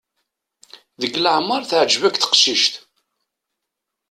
Deg 1.01 1.13
leɛmer 1.23 1.61
teɛǧeb-ak 1.69 2.15
teqcict? 2.17 2.73